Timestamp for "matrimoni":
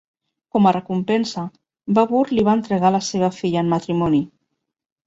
3.77-4.27